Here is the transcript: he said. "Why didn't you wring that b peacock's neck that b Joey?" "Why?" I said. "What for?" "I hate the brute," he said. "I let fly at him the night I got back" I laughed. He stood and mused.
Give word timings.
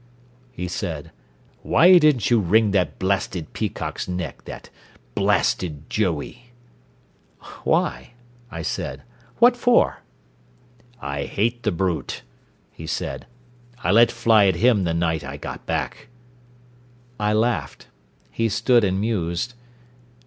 he 0.51 0.67
said. 0.67 1.11
"Why 1.61 1.99
didn't 1.99 2.31
you 2.31 2.39
wring 2.39 2.71
that 2.71 2.97
b 2.97 3.07
peacock's 3.53 4.07
neck 4.07 4.43
that 4.45 4.71
b 5.13 5.75
Joey?" 5.89 6.49
"Why?" 7.63 8.13
I 8.49 8.63
said. 8.63 9.03
"What 9.37 9.55
for?" 9.55 10.01
"I 10.99 11.25
hate 11.25 11.61
the 11.61 11.71
brute," 11.71 12.23
he 12.71 12.87
said. 12.87 13.27
"I 13.83 13.91
let 13.91 14.11
fly 14.11 14.47
at 14.47 14.55
him 14.55 14.85
the 14.85 14.95
night 14.95 15.23
I 15.23 15.37
got 15.37 15.67
back" 15.67 16.07
I 17.19 17.33
laughed. 17.33 17.85
He 18.31 18.49
stood 18.49 18.83
and 18.83 18.99
mused. 18.99 19.53